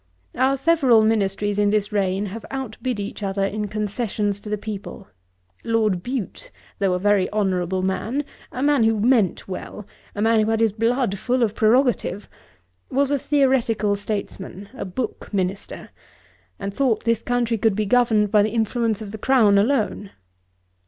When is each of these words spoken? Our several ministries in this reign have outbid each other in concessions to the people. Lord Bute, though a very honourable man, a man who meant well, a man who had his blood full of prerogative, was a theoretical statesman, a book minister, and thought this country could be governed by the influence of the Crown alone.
Our 0.33 0.57
several 0.57 1.03
ministries 1.03 1.59
in 1.59 1.69
this 1.69 1.91
reign 1.91 2.25
have 2.33 2.43
outbid 2.49 2.99
each 2.99 3.21
other 3.21 3.43
in 3.43 3.67
concessions 3.67 4.39
to 4.39 4.49
the 4.49 4.57
people. 4.57 5.09
Lord 5.63 6.01
Bute, 6.01 6.49
though 6.79 6.93
a 6.93 6.99
very 6.99 7.31
honourable 7.31 7.83
man, 7.83 8.25
a 8.51 8.63
man 8.63 8.83
who 8.83 8.99
meant 8.99 9.47
well, 9.47 9.85
a 10.15 10.21
man 10.23 10.39
who 10.43 10.49
had 10.49 10.59
his 10.59 10.71
blood 10.71 11.19
full 11.19 11.43
of 11.43 11.53
prerogative, 11.53 12.27
was 12.89 13.11
a 13.11 13.19
theoretical 13.19 13.95
statesman, 13.95 14.69
a 14.73 14.85
book 14.85 15.31
minister, 15.31 15.91
and 16.57 16.73
thought 16.73 17.03
this 17.03 17.21
country 17.21 17.59
could 17.59 17.75
be 17.75 17.85
governed 17.85 18.31
by 18.31 18.41
the 18.41 18.49
influence 18.49 19.03
of 19.03 19.11
the 19.11 19.19
Crown 19.19 19.59
alone. 19.59 20.09